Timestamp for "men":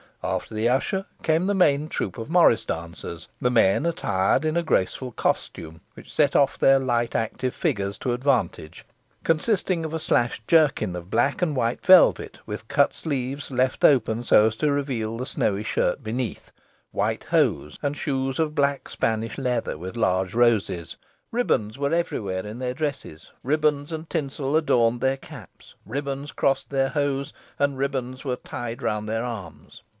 3.51-3.85